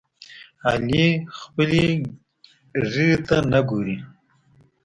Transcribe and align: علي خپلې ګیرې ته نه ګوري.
علي 0.69 1.07
خپلې 1.39 1.85
ګیرې 2.91 3.09
ته 3.25 3.37
نه 3.51 3.59
ګوري. 3.69 3.97